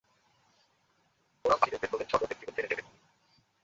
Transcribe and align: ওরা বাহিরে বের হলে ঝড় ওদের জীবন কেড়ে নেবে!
ওরা 1.45 1.55
বাহিরে 1.55 1.77
বের 1.81 1.89
হলে 1.93 2.05
ঝড় 2.09 2.23
ওদের 2.23 2.37
জীবন 2.39 2.53
কেড়ে 2.55 2.69
নেবে! 2.71 2.83